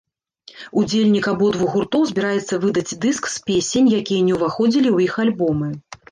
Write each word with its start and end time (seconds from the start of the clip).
Удзельнік 0.79 1.25
абодвух 1.31 1.69
гуртоў 1.73 2.01
збіраецца 2.11 2.57
выдаць 2.63 2.97
дыск 3.03 3.23
з 3.33 3.37
песень, 3.49 3.91
якія 3.99 4.21
не 4.31 4.39
ўваходзілі 4.39 4.89
ў 4.95 5.09
іх 5.09 5.13
альбомы. 5.25 5.69